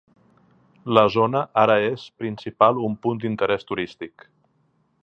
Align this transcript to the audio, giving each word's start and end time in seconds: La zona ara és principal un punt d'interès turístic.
La 0.97 1.03
zona 1.15 1.41
ara 1.65 1.75
és 1.91 2.07
principal 2.23 2.83
un 2.89 2.97
punt 3.05 3.25
d'interès 3.27 3.71
turístic. 3.73 4.29